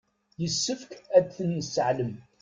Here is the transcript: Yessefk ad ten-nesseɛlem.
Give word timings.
Yessefk 0.41 0.91
ad 1.17 1.25
ten-nesseɛlem. 1.35 2.13